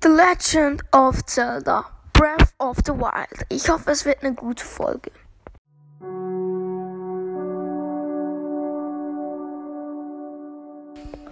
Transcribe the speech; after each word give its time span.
The 0.00 0.10
Legend 0.10 0.82
of 0.92 1.26
Zelda 1.26 1.84
Breath 2.12 2.54
of 2.60 2.76
the 2.86 2.92
Wild. 2.92 3.44
Ich 3.48 3.68
hoffe, 3.68 3.90
es 3.90 4.04
wird 4.04 4.22
eine 4.22 4.32
gute 4.32 4.64
Folge. 4.64 5.10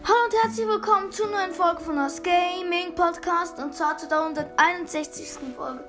Hallo 0.02 0.18
und 0.24 0.34
herzlich 0.42 0.66
willkommen 0.66 1.12
zur 1.12 1.28
neuen 1.28 1.52
Folge 1.52 1.80
von 1.80 1.94
das 1.94 2.20
Gaming 2.20 2.92
Podcast 2.96 3.56
und 3.60 3.72
zwar 3.72 3.96
zu 3.98 4.08
der 4.08 4.18
161. 4.22 5.38
Folge. 5.56 5.84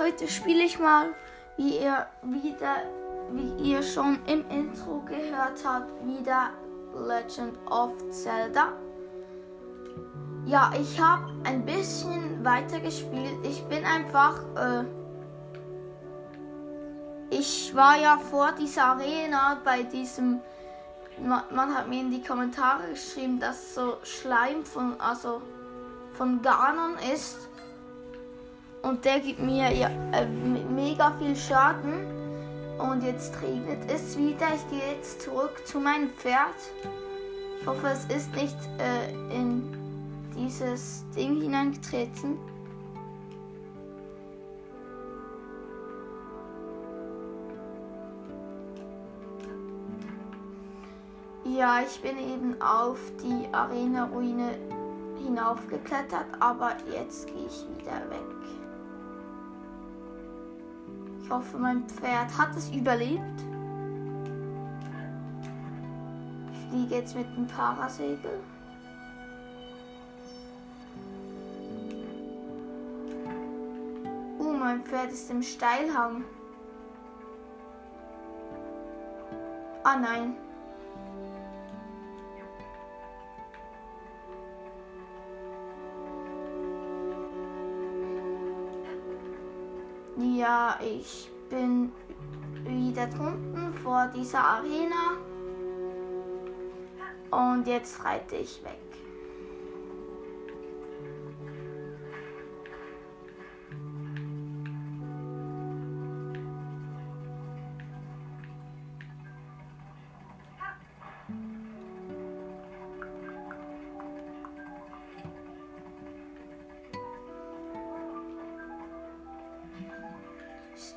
Heute 0.00 0.26
spiele 0.26 0.64
ich 0.64 0.76
mal, 0.80 1.10
wie 1.56 1.78
ihr 1.78 2.04
wieder, 2.22 2.82
wie 3.30 3.70
ihr 3.70 3.80
schon 3.80 4.18
im 4.26 4.44
Intro 4.50 5.02
gehört 5.02 5.64
habt, 5.64 5.92
wieder 6.04 6.50
Legend 6.96 7.56
of 7.70 7.92
Zelda. 8.10 8.72
Ja, 10.48 10.70
ich 10.80 10.98
habe 10.98 11.30
ein 11.44 11.66
bisschen 11.66 12.42
weiter 12.42 12.80
gespielt. 12.80 13.36
Ich 13.42 13.62
bin 13.64 13.84
einfach. 13.84 14.40
Äh, 14.56 14.84
ich 17.28 17.74
war 17.74 17.98
ja 17.98 18.16
vor 18.16 18.52
dieser 18.58 18.84
Arena 18.84 19.58
bei 19.62 19.82
diesem. 19.82 20.40
Man, 21.20 21.74
hat 21.74 21.90
mir 21.90 22.00
in 22.00 22.10
die 22.10 22.22
Kommentare 22.22 22.88
geschrieben, 22.88 23.38
dass 23.38 23.74
so 23.74 23.98
Schleim 24.04 24.64
von 24.64 24.98
also 24.98 25.42
von 26.14 26.40
Ganon 26.40 26.94
ist. 27.12 27.36
Und 28.80 29.04
der 29.04 29.20
gibt 29.20 29.40
mir 29.40 29.70
ja, 29.70 29.90
äh, 30.12 30.24
mega 30.24 31.12
viel 31.18 31.36
Schaden. 31.36 32.06
Und 32.78 33.02
jetzt 33.02 33.34
regnet 33.42 33.80
es 33.90 34.16
wieder. 34.16 34.46
Ich 34.54 34.70
gehe 34.70 34.92
jetzt 34.96 35.20
zurück 35.20 35.60
zu 35.66 35.78
meinem 35.78 36.08
Pferd. 36.08 36.56
Ich 37.60 37.66
hoffe, 37.66 37.88
es 37.88 38.06
ist 38.06 38.34
nicht 38.34 38.56
äh, 38.78 39.10
in 39.34 39.77
dieses 40.38 41.04
Ding 41.16 41.40
hineingetreten. 41.40 42.38
Ja, 51.44 51.80
ich 51.80 52.00
bin 52.00 52.16
eben 52.18 52.60
auf 52.60 52.98
die 53.22 53.52
Arena-Ruine 53.52 54.50
hinaufgeklettert, 55.24 56.26
aber 56.38 56.76
jetzt 56.92 57.26
gehe 57.26 57.46
ich 57.46 57.66
wieder 57.76 57.98
weg. 58.10 58.20
Ich 61.22 61.30
hoffe, 61.30 61.58
mein 61.58 61.86
Pferd 61.88 62.38
hat 62.38 62.56
es 62.56 62.70
überlebt. 62.70 63.42
Ich 66.52 66.58
fliege 66.70 66.94
jetzt 66.94 67.16
mit 67.16 67.26
dem 67.36 67.46
Parasegel. 67.46 68.40
Pferd 74.88 75.12
ist 75.12 75.30
im 75.30 75.42
Steilhang. 75.42 76.24
Ah 79.84 79.96
nein. 79.96 80.34
Ja, 90.16 90.78
ich 90.82 91.30
bin 91.50 91.92
wieder 92.64 93.06
drunten 93.08 93.74
vor 93.82 94.10
dieser 94.14 94.42
Arena. 94.42 95.18
Und 97.30 97.66
jetzt 97.66 98.02
reite 98.02 98.36
ich 98.36 98.64
weg. 98.64 98.87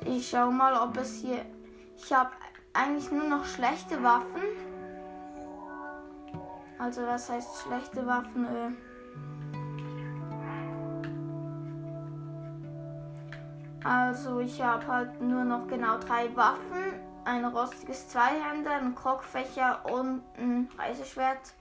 Ich 0.04 0.30
schau 0.30 0.50
mal, 0.50 0.74
ob 0.74 0.96
es 0.96 1.20
hier. 1.20 1.44
Ich 1.96 2.12
habe 2.12 2.30
eigentlich 2.72 3.10
nur 3.12 3.28
noch 3.28 3.44
schlechte 3.44 4.02
Waffen. 4.02 4.42
Also 6.78 7.02
was 7.02 7.30
heißt 7.30 7.62
schlechte 7.62 8.04
Waffen? 8.06 8.46
Äh 8.46 8.70
also 13.84 14.40
ich 14.40 14.60
habe 14.60 14.86
halt 14.86 15.20
nur 15.20 15.44
noch 15.44 15.68
genau 15.68 15.98
drei 15.98 16.34
Waffen. 16.34 17.00
Ein 17.24 17.44
rostiges 17.44 18.08
Zweihänder, 18.08 18.72
ein 18.72 18.96
Krogfächer 18.96 19.84
und 19.92 20.22
ein 20.36 20.68
Reiseschwert. 20.76 21.54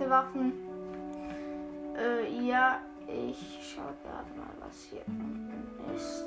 Schlechte 0.00 0.10
Waffen. 0.10 0.52
Äh, 1.96 2.46
ja, 2.46 2.78
ich 3.06 3.74
schaue 3.74 3.94
gerade 4.04 4.30
mal, 4.36 4.50
was 4.60 4.84
hier 4.84 5.02
unten 5.06 5.94
ist. 5.94 6.24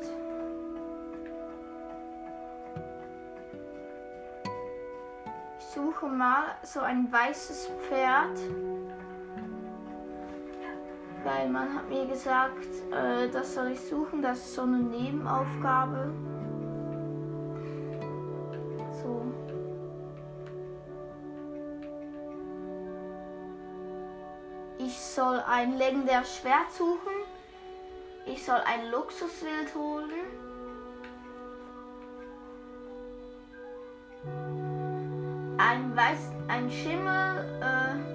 Ich 5.59 5.65
suche 5.65 6.05
mal 6.05 6.55
so 6.63 6.81
ein 6.81 7.11
weißes 7.11 7.71
Pferd. 7.87 8.37
Weil 11.23 11.49
man 11.49 11.73
hat 11.73 11.87
mir 11.89 12.05
gesagt, 12.05 12.65
äh, 12.91 13.29
das 13.29 13.55
soll 13.55 13.71
ich 13.71 13.79
suchen, 13.79 14.21
das 14.21 14.39
ist 14.39 14.55
so 14.55 14.63
eine 14.63 14.79
Nebenaufgabe. 14.79 16.11
Soll 25.13 25.39
ein 25.47 25.77
legendäres 25.77 26.37
Schwert 26.37 26.71
suchen. 26.71 27.13
Ich 28.25 28.43
soll 28.43 28.59
ein 28.65 28.89
Luxuswild 28.89 29.75
holen. 29.75 30.09
Ein 35.57 35.95
weiß, 35.95 36.31
ein 36.47 36.71
Schimmel. 36.71 37.61
Äh, 37.61 38.13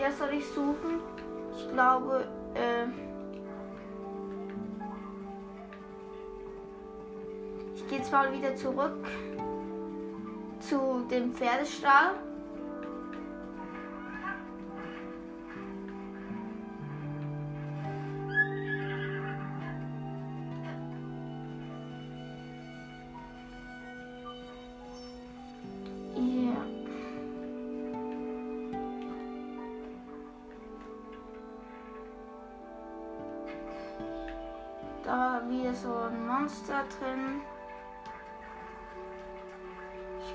ja, 0.00 0.10
soll 0.12 0.32
ich 0.32 0.46
suchen? 0.48 1.00
Ich 1.56 1.68
glaube, 1.70 2.26
äh, 2.54 3.05
jetzt 8.06 8.12
mal 8.12 8.32
wieder 8.32 8.54
zurück 8.54 9.04
zu 10.60 11.04
dem 11.10 11.32
Pferdestall. 11.32 12.14
Da 35.04 35.40
wieder 35.48 35.72
so 35.74 35.88
ein 35.88 36.26
Monster 36.26 36.84
drin. 36.98 37.40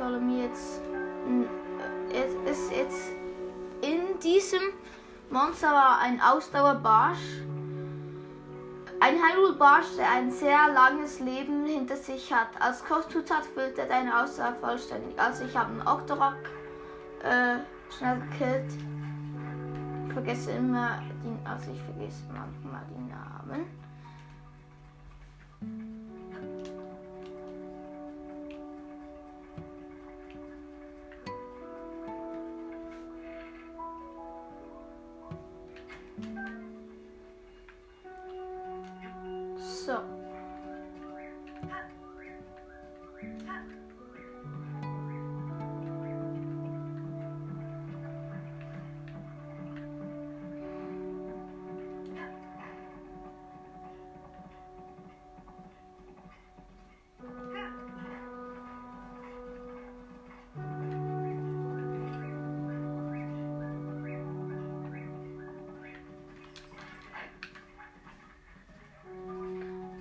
Hole 0.03 0.19
mir 0.19 0.45
jetzt. 0.45 0.81
Es 2.11 2.33
ist 2.51 2.71
jetzt 2.71 3.11
in 3.81 4.19
diesem 4.19 4.61
Monster 5.29 5.71
war 5.71 5.99
ein 5.99 6.19
Ausdauerbarsch. 6.21 7.41
Ein 8.99 9.15
Hyrule-Barsch, 9.15 9.95
der 9.97 10.11
ein 10.11 10.29
sehr 10.29 10.71
langes 10.73 11.19
Leben 11.19 11.65
hinter 11.65 11.95
sich 11.95 12.31
hat. 12.31 12.49
Als 12.59 12.83
Kostzutat 12.83 13.45
füllt 13.45 13.77
er 13.79 13.87
deine 13.87 14.21
Ausdauer 14.21 14.53
vollständig. 14.61 15.19
Also 15.19 15.45
ich 15.45 15.57
habe 15.57 15.71
einen 15.71 15.87
Octorok 15.87 16.35
äh, 17.23 17.57
schnell 17.97 18.19
gekillt. 18.19 18.71
Ich 20.07 20.13
vergesse 20.13 20.51
immer 20.51 21.01
die, 21.23 21.47
also 21.47 21.71
ich 21.71 21.81
vergesse 21.81 22.21
manchmal 22.27 22.81
die 22.89 23.09
Namen. 23.09 23.80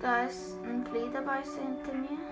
Da 0.01 0.23
ist 0.25 0.57
ein 0.63 0.83
Flederbeißer 0.83 1.61
hinter 1.61 1.93
mir. 1.93 2.30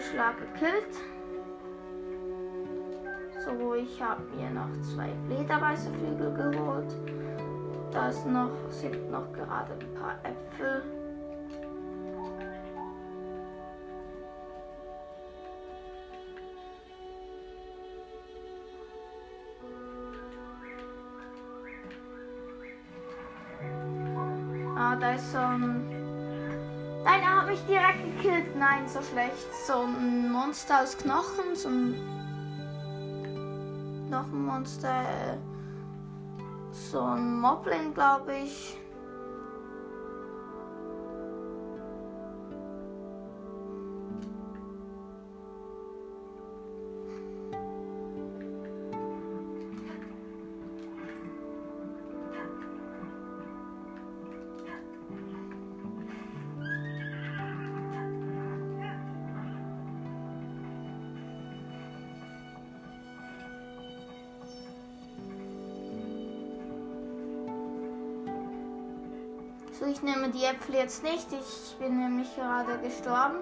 Schlag 0.00 0.36
gekillt. 0.38 0.96
So, 3.44 3.74
ich 3.74 4.02
habe 4.02 4.22
mir 4.34 4.50
noch 4.50 4.70
zwei 4.82 5.10
Flederbeißerflügel 5.26 6.52
geholt. 6.52 6.96
Da 7.90 8.08
noch, 8.26 8.50
sind 8.70 9.10
noch 9.10 9.30
gerade 9.32 9.72
ein 9.72 9.94
paar 9.94 10.18
Äpfel. 10.22 10.82
Ah, 24.76 24.96
da 24.96 25.12
ist 25.12 25.32
so 25.32 25.38
ein. 25.38 25.99
Nein, 27.04 27.22
er 27.22 27.36
hat 27.40 27.46
mich 27.46 27.64
direkt 27.66 28.04
gekillt. 28.04 28.56
Nein, 28.56 28.86
so 28.86 29.00
schlecht. 29.02 29.54
So 29.66 29.82
ein 29.82 30.30
Monster 30.30 30.82
aus 30.82 30.96
Knochen, 30.98 31.54
so 31.54 31.68
ein 31.68 31.94
Knochenmonster. 34.08 35.02
äh, 35.02 35.36
So 36.72 37.00
ein 37.00 37.40
Moblin, 37.40 37.94
glaube 37.94 38.36
ich. 38.44 38.79
Äpfel 70.60 70.74
jetzt 70.74 71.02
nicht. 71.02 71.26
Ich 71.32 71.76
bin 71.78 71.98
nämlich 71.98 72.34
gerade 72.36 72.78
gestorben. 72.78 73.38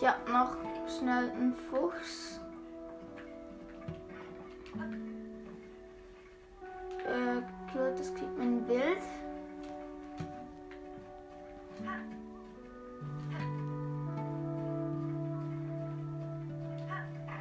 Ich 0.00 0.06
habe 0.06 0.30
noch 0.30 0.56
schnell 0.86 1.28
einen 1.32 1.56
Fuchs. 1.56 2.38
Äh, 7.04 7.42
das 7.74 8.14
kriegt 8.14 8.38
man 8.38 8.58
ein 8.58 8.64
Bild. 8.64 9.02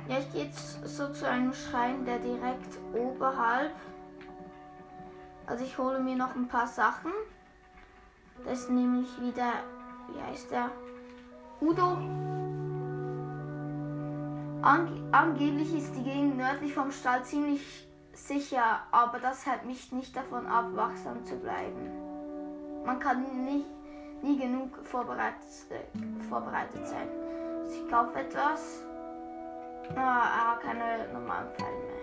Ja, 0.10 0.18
ich 0.18 0.32
gehe 0.32 0.46
jetzt 0.46 0.84
so 0.84 1.14
zu 1.14 1.30
einem 1.30 1.54
Schrein, 1.54 2.06
der 2.06 2.18
direkt 2.18 2.80
oberhalb. 2.92 3.74
Also 5.46 5.64
ich 5.64 5.78
hole 5.78 6.00
mir 6.00 6.16
noch 6.16 6.36
ein 6.36 6.48
paar 6.48 6.66
Sachen. 6.66 7.12
Das 8.46 8.62
ist 8.62 8.72
nämlich 8.72 9.22
wieder, 9.22 9.54
wie 10.12 10.20
heißt 10.24 10.50
der? 10.50 10.72
Udo. 11.62 12.27
Ange 14.68 15.02
angeblich 15.14 15.74
ist 15.74 15.96
die 15.96 16.04
Gegend 16.04 16.36
nördlich 16.36 16.74
vom 16.74 16.92
Stall 16.92 17.24
ziemlich 17.24 17.88
sicher, 18.12 18.82
aber 18.92 19.18
das 19.18 19.46
hält 19.46 19.64
mich 19.64 19.94
nicht 19.94 20.14
davon 20.14 20.46
ab, 20.46 20.66
wachsam 20.74 21.24
zu 21.24 21.38
bleiben. 21.38 21.90
Man 22.86 23.00
kann 23.00 23.46
nicht, 23.46 23.66
nie 24.22 24.38
genug 24.38 24.86
vorbereitet, 24.86 25.40
äh, 25.70 26.24
vorbereitet 26.28 26.86
sein. 26.86 27.08
Ich 27.70 27.90
kaufe 27.90 28.20
etwas. 28.20 28.84
Ah, 29.96 30.52
hat 30.52 30.60
keine 30.60 31.14
normalen 31.14 31.48
Pfeile 31.54 31.78
mehr. 31.86 31.97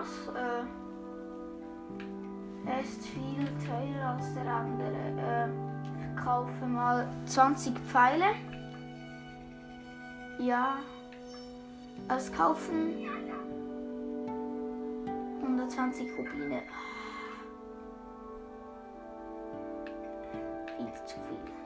Etwas. 0.00 0.34
Äh 0.34 0.64
er 2.66 2.80
ist 2.82 3.06
viel 3.06 3.46
teurer 3.66 4.16
als 4.16 4.34
der 4.34 4.46
andere. 4.46 4.96
Äh, 5.18 5.48
ich 5.98 6.24
kaufe 6.24 6.66
mal 6.66 7.08
20 7.26 7.78
Pfeile. 7.78 8.26
Ja. 10.38 10.76
Als 12.08 12.32
kaufen 12.32 12.94
120 15.42 16.10
Rubine. 16.18 16.62
Viel 20.76 20.92
zu 21.06 21.16
viel. 21.28 21.59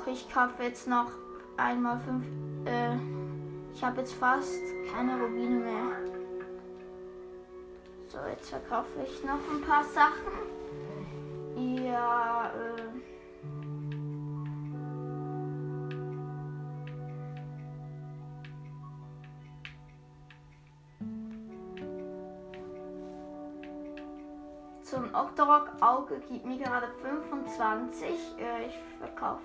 Doch, 0.00 0.12
ich 0.12 0.32
kaufe 0.32 0.62
jetzt 0.62 0.86
noch 0.88 1.10
einmal 1.56 1.98
fünf, 2.00 2.24
äh, 2.66 2.96
Ich 3.72 3.84
habe 3.84 4.00
jetzt 4.00 4.14
fast 4.14 4.60
keine 4.92 5.20
Rubine 5.20 5.60
mehr. 5.60 5.84
So, 8.08 8.18
jetzt 8.30 8.50
verkaufe 8.50 8.88
ich 9.04 9.24
noch 9.24 9.34
ein 9.34 9.60
paar 9.62 9.84
Sachen. 9.84 10.14
Ja, 11.84 12.50
äh. 12.54 13.10
Zum 24.82 25.14
Octorok 25.14 25.70
Auge 25.80 26.20
gibt 26.28 26.44
mir 26.44 26.58
gerade 26.58 26.88
25. 27.02 28.08
Äh, 28.38 28.66
ich 28.66 28.78
verkaufe 28.98 29.40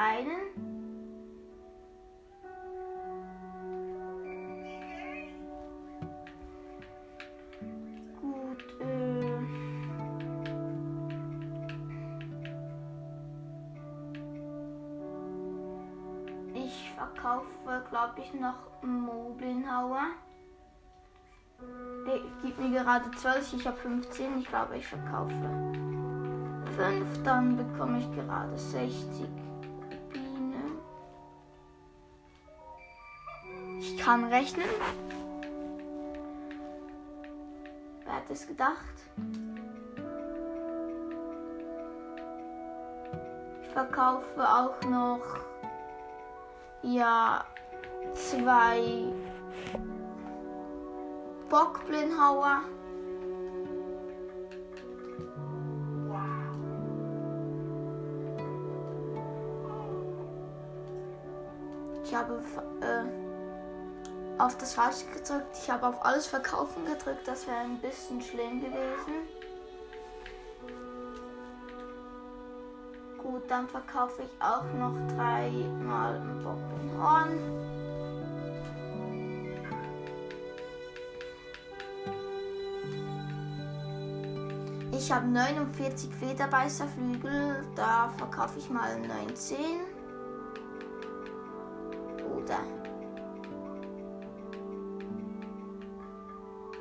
einen. 0.00 0.70
glaube 17.90 18.20
ich, 18.20 18.40
noch 18.40 18.54
Moblinhauer. 18.82 20.06
Der 22.06 22.18
gibt 22.42 22.58
mir 22.58 22.82
gerade 22.82 23.10
12, 23.10 23.52
ich 23.54 23.66
habe 23.66 23.76
15. 23.76 24.38
Ich 24.38 24.48
glaube, 24.48 24.76
ich 24.78 24.86
verkaufe 24.86 25.34
5. 26.76 27.22
Dann 27.22 27.56
bekomme 27.56 27.98
ich 27.98 28.10
gerade 28.12 28.56
60 28.56 29.39
kann 34.10 34.24
rechnen. 34.24 34.66
Wer 38.04 38.12
hat 38.12 38.28
es 38.28 38.44
gedacht? 38.44 38.74
Ich 43.62 43.68
verkaufe 43.68 44.42
auch 44.42 44.82
noch 44.82 45.22
ja 46.82 47.44
zwei 48.14 49.12
Bockblindhauer. 51.48 52.62
Ich 62.02 62.16
habe 62.16 62.42
äh, 62.80 63.19
auf 64.40 64.56
das 64.56 64.74
Falsche 64.74 65.04
gedrückt. 65.06 65.56
Ich 65.62 65.70
habe 65.70 65.86
auf 65.86 66.04
alles 66.04 66.26
verkaufen 66.26 66.84
gedrückt. 66.86 67.26
Das 67.26 67.46
wäre 67.46 67.58
ein 67.58 67.78
bisschen 67.78 68.20
schlimm 68.22 68.60
gewesen. 68.60 69.28
Gut, 73.18 73.42
dann 73.48 73.68
verkaufe 73.68 74.22
ich 74.22 74.42
auch 74.42 74.64
noch 74.78 74.94
dreimal 75.14 76.14
ein 76.16 76.42
Bockblindhorn. 76.42 77.38
Ich 84.92 85.12
habe 85.12 85.26
49 85.26 86.14
Federbeißerflügel, 86.14 87.64
da 87.74 88.10
verkaufe 88.16 88.58
ich 88.58 88.68
mal 88.70 88.98
19. 89.00 89.56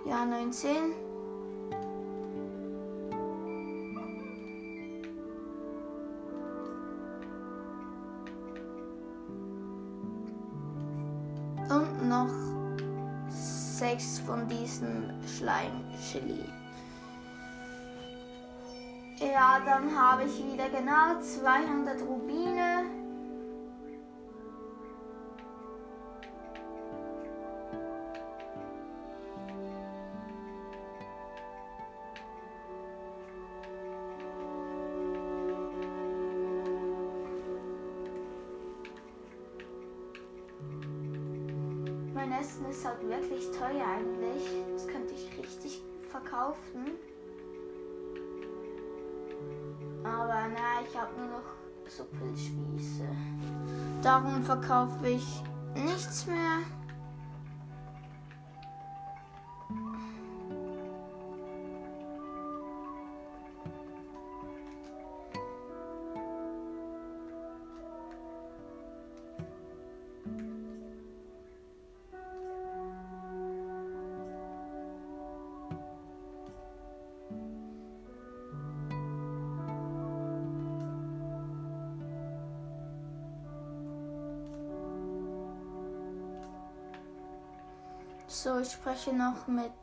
Ja, 0.10 0.26
19. 0.26 0.70
Und 11.70 12.10
noch 12.10 12.28
sechs 13.30 14.18
von 14.18 14.48
diesen 14.48 15.14
Schleim-Chili. 15.38 16.44
Ja, 19.18 19.60
dann 19.64 19.96
habe 19.96 20.24
ich 20.24 20.44
wieder 20.44 20.70
genau 20.70 21.22
200 21.22 22.02
Rubine. 22.02 22.99
Verkaufe 54.50 55.08
ich 55.08 55.44
So, 88.42 88.58
ich 88.58 88.72
spreche 88.72 89.14
noch 89.14 89.48
mit 89.48 89.74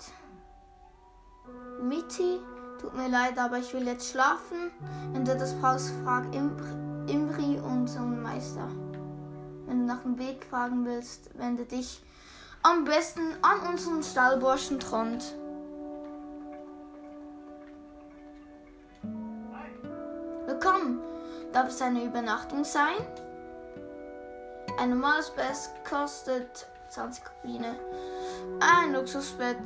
Miti. 1.83 2.41
Tut 2.81 2.95
mir 2.95 3.11
leid, 3.11 3.39
aber 3.39 3.59
ich 3.59 3.75
will 3.75 3.87
jetzt 3.87 4.11
schlafen. 4.11 4.71
Wenn 5.13 5.27
du 5.27 5.37
das 5.37 5.53
brauchst, 5.61 5.91
frag 6.03 6.25
Imri, 6.35 7.59
unseren 7.59 8.23
Meister. 8.23 8.67
Wenn 9.67 9.81
du 9.81 9.85
nach 9.85 10.01
dem 10.01 10.19
Weg 10.19 10.47
fragen 10.47 10.87
willst, 10.87 11.39
wende 11.39 11.67
dich 11.67 12.03
am 12.63 12.85
besten 12.85 13.37
an 13.43 13.61
unseren 13.71 14.03
Stallburschen 14.03 14.81
Trond. 14.81 15.23
Willkommen. 20.47 21.03
Darf 21.53 21.69
es 21.69 21.83
eine 21.83 22.03
Übernachtung 22.03 22.65
sein? 22.65 23.07
Ein 24.79 24.89
normales 24.89 25.29
Best 25.29 25.73
kostet 25.85 26.67
20 26.89 27.23
Rubine. 27.45 27.77
Ein 28.61 28.95
Luxusbett 28.95 29.59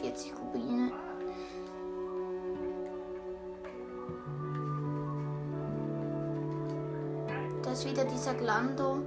40 0.00 0.32
Rubine. 0.38 0.92
Da 7.62 7.72
ist 7.72 7.84
wieder 7.84 8.04
dieser 8.04 8.34
Glando. 8.34 9.02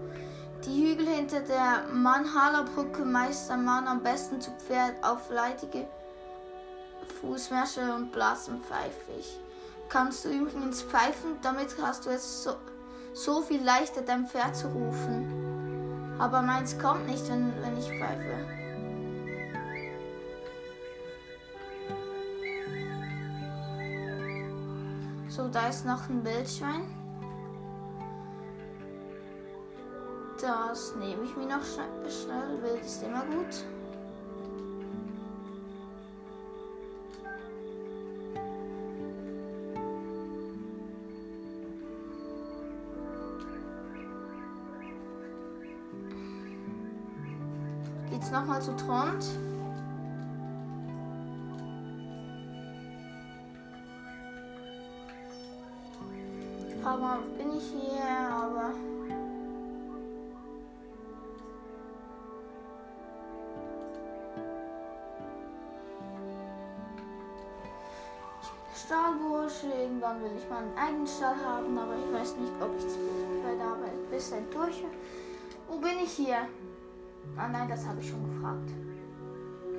Die 0.66 0.86
Hügel 0.86 1.08
hinter 1.08 1.42
der 1.42 1.86
Manhala-Brücke 1.92 3.04
Meister 3.04 3.58
Mann 3.58 3.88
am 3.88 4.02
besten 4.02 4.40
zu 4.40 4.52
Pferd 4.52 5.04
auf 5.04 5.30
leidige 5.30 5.88
Fußmärsche 7.20 7.94
und 7.96 8.12
Blasen 8.12 8.62
pfeifig. 8.62 9.40
Kannst 9.90 10.26
du 10.26 10.30
übrigens 10.30 10.84
pfeifen, 10.84 11.38
damit 11.42 11.76
hast 11.82 12.06
du 12.06 12.12
es 12.12 12.44
so, 12.44 12.56
so 13.14 13.42
viel 13.42 13.64
leichter 13.64 14.02
dein 14.02 14.28
Pferd 14.28 14.56
zu 14.56 14.68
rufen. 14.68 15.33
Aber 16.24 16.42
meins 16.42 16.80
kommt 16.80 17.06
nicht, 17.06 17.30
wenn, 17.30 17.52
wenn 17.62 17.78
ich 17.78 17.90
pfeife. 18.00 18.38
So, 25.28 25.50
da 25.50 25.68
ist 25.68 25.86
noch 25.86 26.08
ein 26.10 26.24
Wildschwein. 26.24 26.86
Das 30.40 30.96
nehme 30.96 31.24
ich 31.26 31.36
mir 31.36 31.48
noch 31.48 31.66
schnell. 31.66 32.62
Wild 32.62 32.86
ist 32.86 33.04
immer 33.04 33.26
gut. 33.26 33.66
Nochmal 48.34 48.62
zu 48.62 48.76
Trond. 48.76 49.24
Mal, 56.84 57.20
bin 57.38 57.58
ich 57.58 57.64
hier, 57.64 58.30
aber. 58.30 58.72
Stahlbursche, 68.76 69.68
irgendwann 69.68 70.22
will 70.22 70.32
ich 70.38 70.50
meinen 70.50 70.78
eigenen 70.78 71.08
Stall 71.08 71.36
haben, 71.46 71.78
aber 71.78 71.94
ich 71.96 72.14
weiß 72.14 72.36
nicht, 72.36 72.52
ob 72.62 72.78
ich 72.78 72.86
es 72.86 72.98
bei 73.44 73.56
der 73.56 73.66
Arbeit 73.66 74.10
bis 74.12 74.30
dann 74.30 74.50
durch. 74.52 74.84
Wo 75.68 75.78
bin 75.78 76.00
ich 76.04 76.12
hier? 76.12 76.48
Ah 77.38 77.48
nein, 77.48 77.68
das 77.68 77.86
habe 77.86 78.00
ich 78.00 78.10
schon 78.10 78.24
gefragt. 78.34 78.70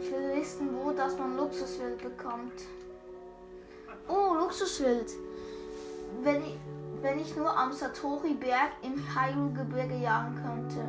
Ich 0.01 0.11
will 0.11 0.37
wissen, 0.37 0.69
wo 0.75 0.91
dass 0.93 1.19
man 1.19 1.37
Luxuswild 1.37 1.99
bekommt. 2.03 2.63
Oh, 4.09 4.35
Luxuswild. 4.35 5.11
Wenn 6.23 6.43
ich, 6.43 6.59
wenn 7.01 7.19
ich 7.19 7.37
nur 7.37 7.57
am 7.57 7.73
Satori-Berg 7.73 8.73
im 8.83 8.97
Hyrule-Gebirge 8.97 9.97
jagen 9.97 10.35
könnte. 10.35 10.85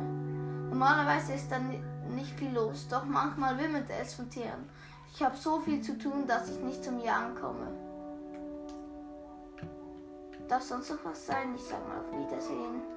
Normalerweise 0.68 1.34
ist 1.34 1.50
dann 1.50 1.70
nicht 2.14 2.38
viel 2.38 2.52
los, 2.52 2.86
doch 2.88 3.04
manchmal 3.04 3.58
wimmelt 3.58 3.86
es 4.00 4.14
von 4.14 4.28
Tieren. 4.28 4.68
Ich 5.14 5.22
habe 5.22 5.36
so 5.36 5.60
viel 5.60 5.80
zu 5.80 5.96
tun, 5.96 6.26
dass 6.26 6.50
ich 6.50 6.58
nicht 6.60 6.84
zum 6.84 7.00
Jagen 7.00 7.34
komme. 7.34 7.68
Darf 10.48 10.62
sonst 10.62 10.90
noch 10.90 11.04
was 11.04 11.26
sein? 11.26 11.54
Ich 11.56 11.62
sag 11.62 11.86
mal 11.88 11.98
auf 11.98 12.12
Wiedersehen. 12.12 12.95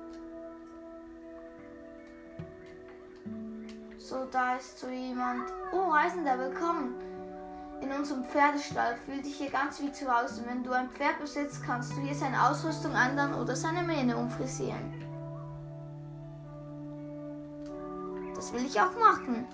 So, 3.98 4.26
da 4.32 4.56
ist 4.56 4.80
so 4.80 4.88
jemand. 4.88 5.44
Oh, 5.72 5.92
Reisender, 5.92 6.38
willkommen. 6.40 6.96
In 7.82 7.92
unserem 7.92 8.24
Pferdestall 8.26 8.98
fühlt 9.06 9.26
dich 9.26 9.38
hier 9.38 9.50
ganz 9.50 9.80
wie 9.82 9.92
zu 9.92 10.06
Hause. 10.14 10.44
Wenn 10.48 10.64
du 10.64 10.72
ein 10.72 10.90
Pferd 10.90 11.20
besitzt, 11.20 11.64
kannst 11.64 11.96
du 11.96 12.02
hier 12.02 12.16
seine 12.16 12.50
Ausrüstung 12.50 12.94
ändern 12.94 13.34
oder 13.34 13.56
seine 13.56 13.84
Mähne 13.84 14.18
umfrisieren. 14.18 14.94
Das 18.36 18.54
will 18.54 18.66
ich 18.66 18.80
auch 18.80 18.98
machen. 18.98 19.46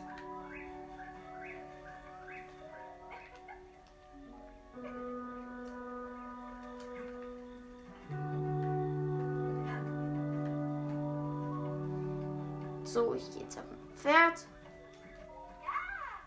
So, 12.95 13.13
ich 13.13 13.29
gehe 13.31 13.41
jetzt 13.41 13.57
auf 13.57 13.65
ein 13.69 13.97
Pferd. 13.97 14.47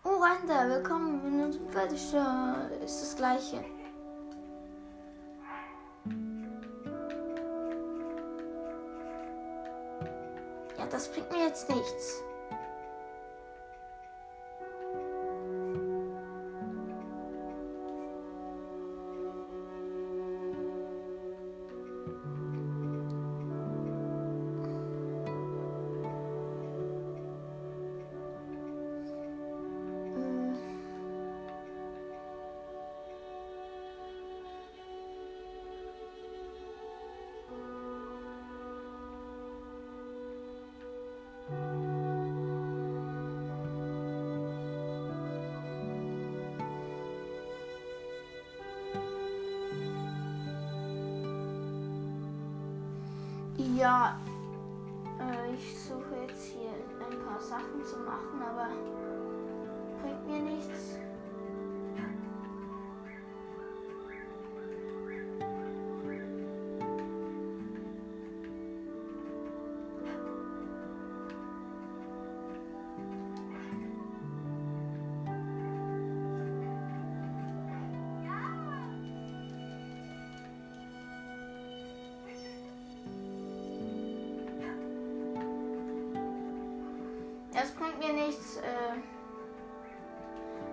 Oh, 0.04 0.22
Randa, 0.22 0.68
willkommen 0.68 1.26
in 1.26 1.44
unserem 1.44 1.66
Pferdestall. 1.70 2.70
Ist 2.84 3.00
das 3.00 3.16
gleiche. 3.16 3.64
Ja, 10.76 10.86
das 10.90 11.10
bringt 11.10 11.32
mir 11.32 11.46
jetzt 11.46 11.70
nichts. 11.70 12.22
Bringt 87.98 88.16
mir 88.16 88.26
nichts. 88.26 88.56
Äh 88.56 89.00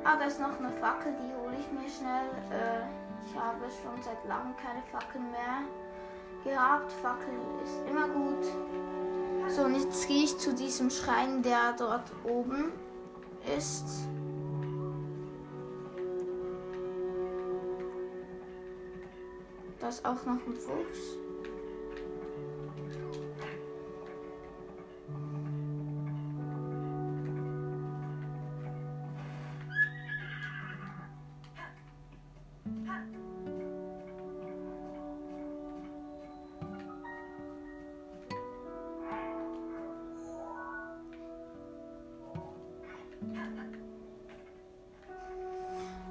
ah, 0.03 0.17
da 0.17 0.25
ist 0.25 0.39
noch 0.39 0.59
eine 0.59 0.71
Fackel, 0.71 1.13
die 1.13 1.33
hole 1.35 1.55
ich 1.59 1.71
mir 1.71 1.89
schnell. 1.89 2.29
Äh 2.51 2.85
ich 3.27 3.35
habe 3.35 3.65
schon 3.81 4.01
seit 4.03 4.23
langem 4.27 4.55
keine 4.57 4.83
Fackeln 4.91 5.31
mehr 5.31 5.63
gehabt. 6.43 6.91
Fackel 6.91 7.33
ist 7.63 7.89
immer 7.89 8.07
gut. 8.07 8.45
So, 9.49 9.63
und 9.63 9.75
jetzt 9.75 10.07
gehe 10.07 10.23
ich 10.23 10.37
zu 10.37 10.53
diesem 10.53 10.89
Schrein, 10.89 11.41
der 11.41 11.73
dort 11.77 12.11
oben 12.23 12.71
ist. 13.57 14.07
Da 19.79 19.89
ist 19.89 20.05
auch 20.05 20.23
noch 20.25 20.45
ein 20.45 20.55
Fuchs. 20.55 21.24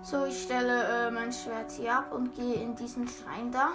So, 0.02 0.26
ich 0.26 0.42
stelle 0.42 0.84
äh, 0.84 1.10
mein 1.10 1.32
Schwert 1.32 1.72
hier 1.72 1.96
ab 1.98 2.12
und 2.12 2.34
gehe 2.36 2.54
in 2.54 2.76
diesen 2.76 3.08
Schrein 3.08 3.50
da 3.50 3.70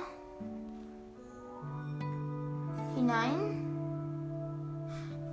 hinein. 2.96 3.66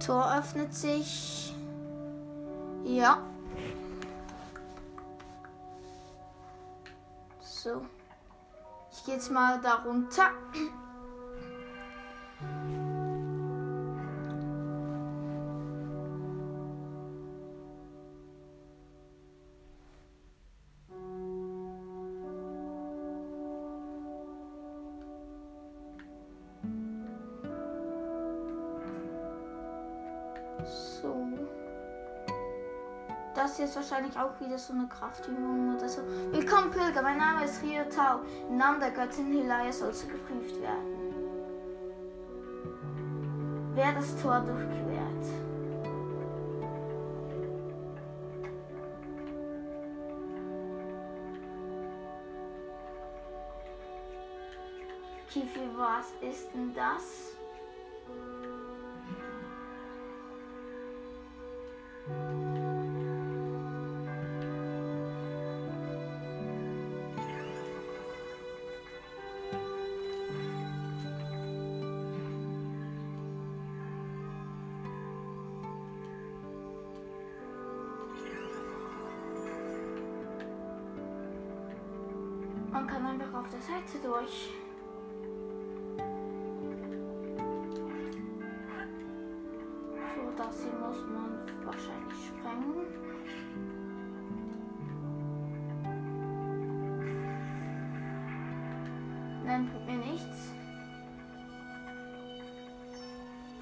Tor 0.04 0.38
öffnet 0.38 0.74
sich. 0.74 1.54
Ja. 2.84 3.18
So. 7.66 7.84
Ich 8.92 9.04
gehe 9.04 9.16
jetzt 9.16 9.32
mal 9.32 9.60
da 9.60 9.82
runter. 9.84 10.30
Ist 33.76 33.90
wahrscheinlich 33.90 34.18
auch 34.18 34.40
wieder 34.40 34.58
so 34.58 34.72
eine 34.72 34.86
Kraftübung 34.88 35.76
oder 35.76 35.88
so. 35.88 36.00
Willkommen 36.30 36.70
Pilger, 36.70 37.02
mein 37.02 37.18
Name 37.18 37.44
ist 37.44 37.62
Rio 37.62 37.84
Tau. 37.84 38.20
Im 38.48 38.56
Namen 38.56 38.80
der 38.80 38.90
Göttin 38.90 39.26
Hilaya 39.26 39.70
sollst 39.70 40.04
du 40.04 40.08
geprüft 40.08 40.60
werden. 40.60 41.14
Wer 43.74 43.92
das 43.92 44.16
Tor 44.22 44.40
durchquert. 44.40 45.26
Kifi, 55.28 55.68
was 55.76 56.12
ist 56.22 56.48
denn 56.54 56.72
das? 56.74 57.32
Man 62.08 62.55
auf 83.46 83.52
der 83.52 83.60
Seite 83.60 83.98
durch. 84.02 84.50
So, 90.14 90.32
das 90.36 90.62
hier 90.62 90.72
muss 90.80 91.04
man 91.06 91.38
wahrscheinlich 91.64 92.26
sprengen. 92.26 92.86
Nein, 99.44 99.70
tut 99.70 99.86
mir 99.86 99.98
nichts. 99.98 100.52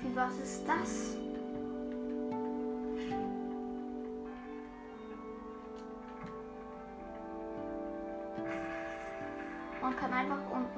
Wie 0.00 0.16
was 0.16 0.38
ist 0.38 0.66
das? 0.66 1.16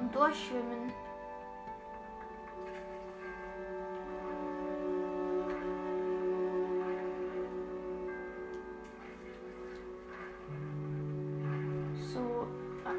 Unten 0.07 0.11
durchschwimmen. 0.11 0.93
So, 12.13 12.47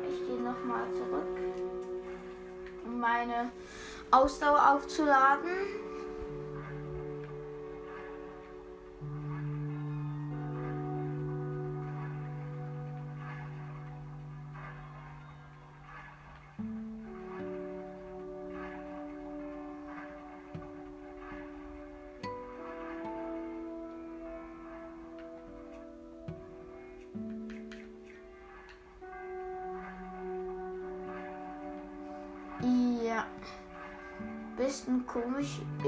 ich 0.08 0.26
gehe 0.26 0.40
nochmal 0.40 0.92
zurück, 0.92 1.38
um 2.84 3.00
meine 3.00 3.50
Ausdauer 4.10 4.74
aufzuladen. 4.74 5.67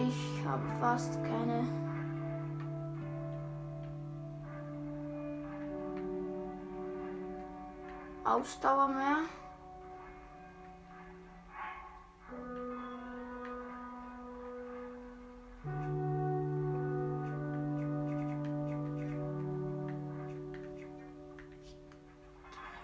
Ich 0.09 0.47
habe 0.47 0.63
fast 0.81 1.23
keine. 1.25 1.69
Ausdauer 8.25 8.89
mehr. 8.89 9.17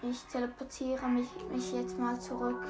Ich 0.03 0.23
teleportiere 0.25 1.07
mich, 1.07 1.27
mich 1.51 1.73
jetzt 1.73 1.97
mal 1.97 2.19
zurück 2.19 2.63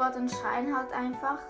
Vor 0.00 0.08
den 0.08 0.30
Schein 0.30 0.74
halt 0.74 0.90
einfach. 0.94 1.40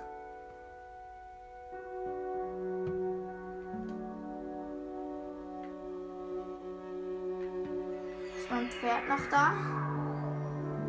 Ist 8.37 8.51
mein 8.51 8.69
Pferd 8.69 9.09
noch 9.09 9.25
da? 9.31 9.53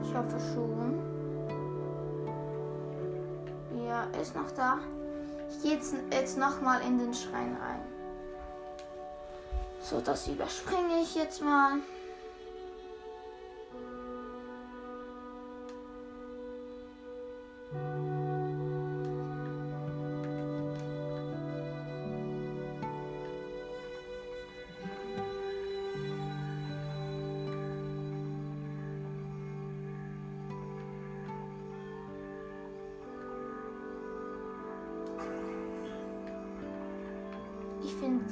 Ich 0.01 0.15
hoffe 0.15 0.39
schon. 0.55 0.99
Ja, 3.85 4.05
ist 4.19 4.35
noch 4.35 4.49
da. 4.55 4.79
Ich 5.47 5.61
gehe 5.61 5.73
jetzt, 5.73 5.93
jetzt 6.11 6.39
nochmal 6.39 6.81
in 6.81 6.97
den 6.97 7.13
Schrein 7.13 7.55
rein. 7.61 7.81
So, 9.83 10.01
das 10.01 10.27
überspringe 10.27 10.99
ich 11.03 11.13
jetzt 11.13 11.43
mal. 11.43 11.73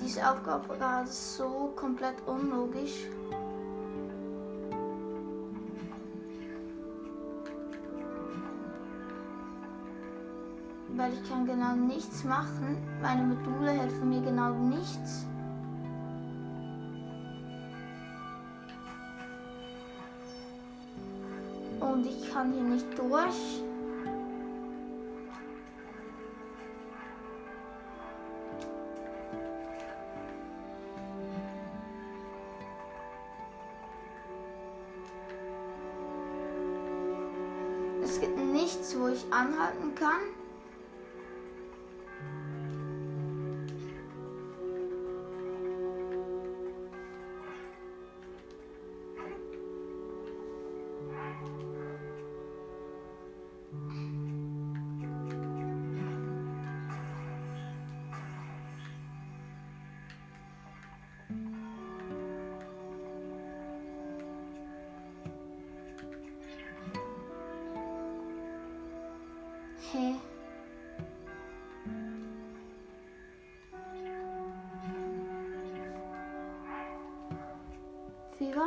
Diese 0.01 0.29
Aufgabe 0.29 0.75
gerade 0.75 1.07
so 1.07 1.71
komplett 1.75 2.15
unlogisch. 2.25 3.07
Weil 10.95 11.13
ich 11.13 11.29
kann 11.29 11.45
genau 11.45 11.75
nichts 11.75 12.23
machen. 12.23 12.77
Meine 13.01 13.23
Module 13.23 13.71
helfen 13.71 14.09
mir 14.09 14.21
genau 14.21 14.51
nichts. 14.53 15.25
Und 21.79 22.05
ich 22.05 22.33
kann 22.33 22.51
hier 22.51 22.63
nicht 22.63 22.97
durch. 22.97 23.68
Anhalten 39.31 39.95
kann. 39.95 40.19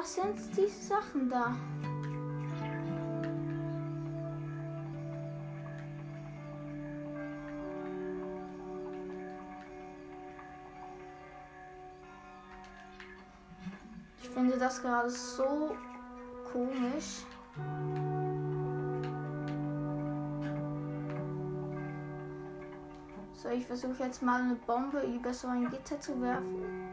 Was 0.02 0.14
sind 0.14 0.56
diese 0.56 0.88
Sachen 0.88 1.30
da? 1.30 1.54
Ich 14.20 14.28
finde 14.28 14.58
das 14.58 14.82
gerade 14.82 15.08
so 15.08 15.76
komisch. 16.52 17.24
So, 23.34 23.48
ich 23.50 23.66
versuche 23.66 24.02
jetzt 24.02 24.20
mal 24.22 24.42
eine 24.42 24.56
Bombe 24.56 25.02
über 25.02 25.32
so 25.32 25.46
ein 25.46 25.70
Gitter 25.70 26.00
zu 26.00 26.20
werfen. 26.20 26.91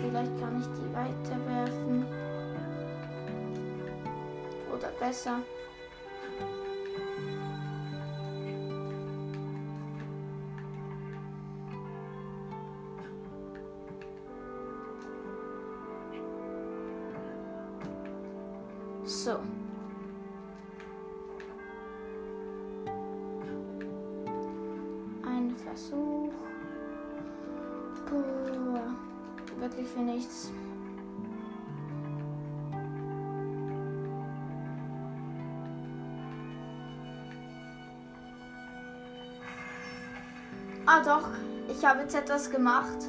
Vielleicht 0.00 0.38
kann 0.40 0.60
ich 0.60 0.66
die 0.66 0.94
weiterwerfen. 0.94 2.06
Oder 4.72 4.88
besser. 4.98 5.38
So. 19.04 19.38
Wirklich 29.74 29.88
für 29.88 30.00
nichts. 30.00 30.52
Ah 40.86 41.02
doch, 41.02 41.28
ich 41.68 41.84
habe 41.84 42.00
jetzt 42.00 42.14
etwas 42.14 42.50
gemacht. 42.50 43.08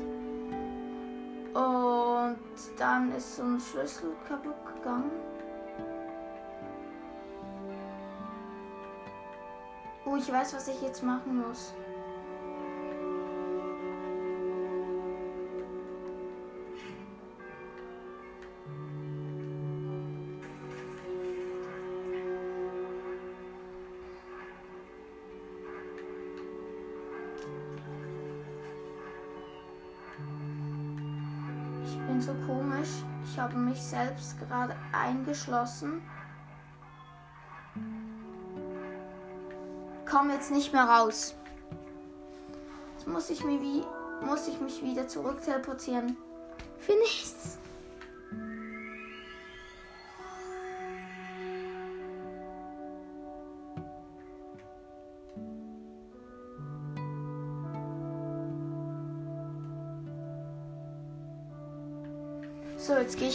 Und 1.53 2.37
dann 2.77 3.11
ist 3.15 3.35
so 3.35 3.43
ein 3.43 3.59
Schlüssel 3.59 4.11
kaputt 4.27 4.53
gegangen. 4.77 5.11
Oh, 10.05 10.15
ich 10.17 10.31
weiß, 10.31 10.55
was 10.55 10.67
ich 10.67 10.81
jetzt 10.81 11.03
machen 11.03 11.45
muss. 11.47 11.73
Selbst 33.89 34.39
gerade 34.39 34.75
eingeschlossen. 34.91 36.01
Komm 40.09 40.31
jetzt 40.31 40.49
nicht 40.49 40.73
mehr 40.73 40.85
raus. 40.85 41.35
Jetzt 42.95 43.07
muss 43.07 43.29
ich, 43.29 43.43
mir 43.43 43.61
wie, 43.61 43.83
muss 44.25 44.47
ich 44.47 44.59
mich 44.59 44.81
wieder 44.81 45.07
zurück 45.07 45.39
teleportieren. 45.43 46.17
Für 46.79 46.93
nichts. 46.93 47.59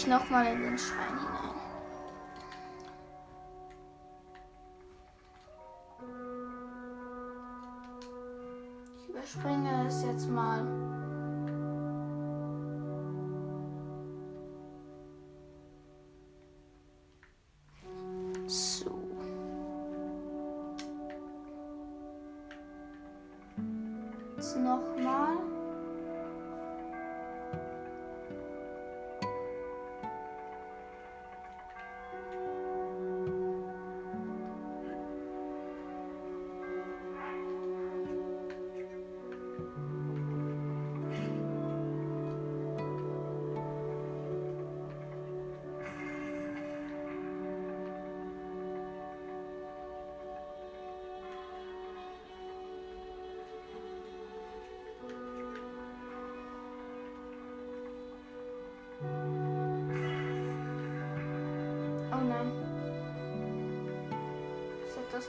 Ich 0.01 0.07
nochmal 0.07 0.47
in 0.53 0.63
den 0.63 0.79
Schrein 0.79 1.19
hinein. 1.19 1.40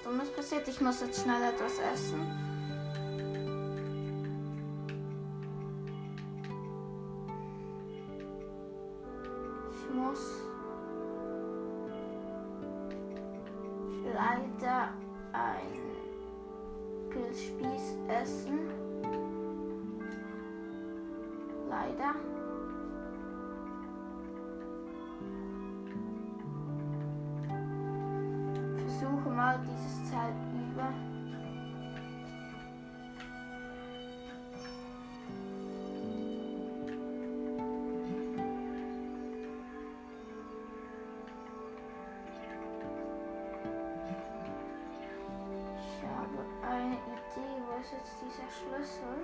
Dummes 0.03 0.29
passiert? 0.29 0.67
Ich 0.67 0.81
muss 0.81 1.01
jetzt 1.01 1.21
schnell 1.21 1.43
etwas 1.43 1.73
essen. 1.93 2.40
Schlüssel? 48.51 49.23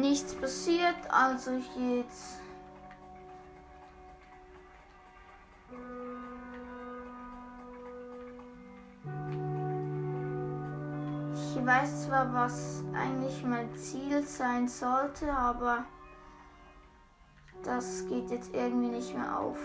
Nichts 0.00 0.34
passiert, 0.34 0.96
also 1.10 1.50
jetzt. 1.76 2.40
Ich 11.34 11.66
weiß 11.66 12.06
zwar, 12.06 12.32
was 12.32 12.82
eigentlich 12.94 13.44
mein 13.44 13.74
Ziel 13.74 14.22
sein 14.22 14.68
sollte, 14.68 15.30
aber 15.30 15.84
das 17.62 18.06
geht 18.08 18.30
jetzt 18.30 18.54
irgendwie 18.54 18.88
nicht 18.88 19.14
mehr 19.14 19.38
auf. 19.38 19.58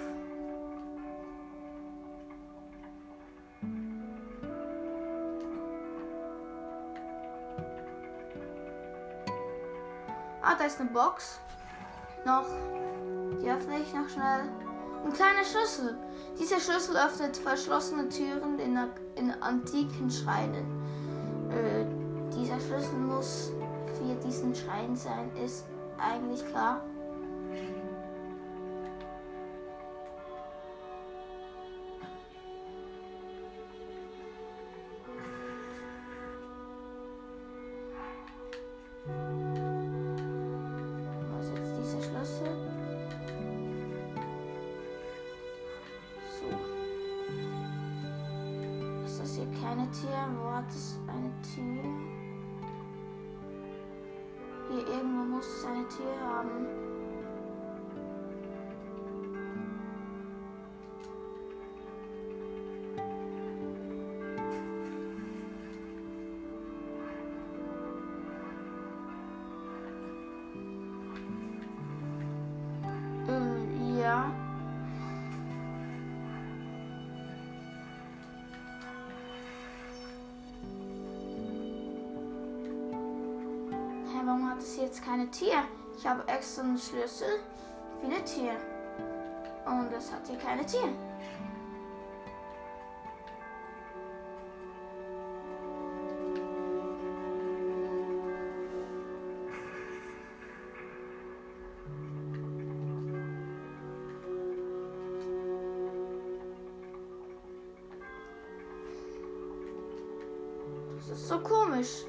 Da 10.58 10.66
ist 10.66 10.80
eine 10.80 10.90
Box. 10.90 11.40
Noch. 12.26 12.46
Die 13.42 13.50
öffne 13.50 13.80
ich 13.80 13.94
noch 13.94 14.08
schnell. 14.08 14.50
Ein 15.04 15.14
kleiner 15.14 15.44
Schlüssel. 15.44 15.98
Dieser 16.40 16.60
Schlüssel 16.60 16.96
öffnet 16.98 17.36
verschlossene 17.38 18.08
Türen 18.10 18.58
in, 18.60 18.80
in 19.16 19.32
antiken 19.42 20.10
Schreinen. 20.10 20.66
Äh, 21.52 21.86
dieser 22.36 22.60
Schlüssel 22.60 22.98
muss 22.98 23.52
für 23.98 24.16
diesen 24.26 24.56
Schrein 24.56 24.96
sein, 24.96 25.30
ist 25.44 25.66
eigentlich 25.98 26.46
klar. 26.48 26.82
keine 39.06 39.45
Tür. 50.06 50.38
Wo 50.38 50.52
hat 50.52 50.70
es 50.70 51.00
eine 51.08 51.32
Tür? 51.42 51.84
Hier 54.70 54.88
irgendwo 54.88 55.36
muss 55.36 55.48
es 55.48 55.66
eine 55.66 55.88
Tür 55.88 56.20
haben. 56.22 56.85
Hat 84.56 84.64
es 84.64 84.78
jetzt 84.78 85.04
keine 85.04 85.30
Tür? 85.32 85.64
Ich 85.98 86.08
habe 86.08 86.26
extra 86.28 86.62
einen 86.62 86.78
Schlüssel 86.78 87.40
für 88.00 88.06
eine 88.06 88.24
Tür. 88.24 88.54
Und 89.66 89.92
es 89.92 90.12
hat 90.12 90.26
hier 90.28 90.38
keine 90.38 90.66
Tür. 90.66 90.90
Das 110.98 111.10
ist 111.10 111.28
so 111.28 111.40
komisch. 111.40 112.06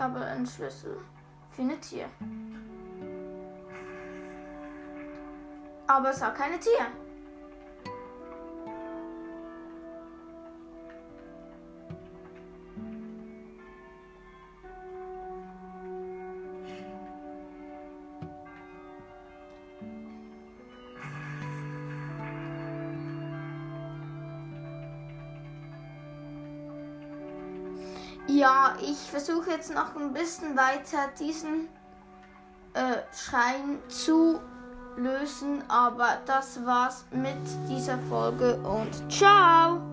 Habe 0.00 0.24
einen 0.24 0.46
Schlüssel 0.46 0.96
für 1.50 1.62
eine 1.62 1.78
Tür. 1.80 2.06
Aber 5.86 6.10
es 6.10 6.22
hat 6.22 6.36
keine 6.36 6.58
Tür. 6.58 6.86
Versuche 29.30 29.50
jetzt 29.50 29.72
noch 29.72 29.94
ein 29.94 30.12
bisschen 30.12 30.56
weiter 30.56 31.08
diesen 31.18 31.68
äh, 32.74 32.96
Schrein 33.14 33.78
zu 33.88 34.40
lösen, 34.96 35.62
aber 35.68 36.18
das 36.26 36.64
war's 36.66 37.04
mit 37.12 37.38
dieser 37.68 37.98
Folge 38.08 38.56
und 38.62 38.90
ciao! 39.12 39.89